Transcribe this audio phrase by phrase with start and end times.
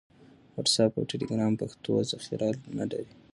[0.53, 3.09] واټس اپ او ټیلیګرام پښتو ذخیره نه لري.